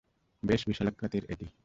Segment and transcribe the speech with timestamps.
[0.43, 1.45] বেশ বিশালাকৃতির এটা!